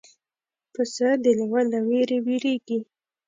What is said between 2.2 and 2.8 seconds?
وېرېږي.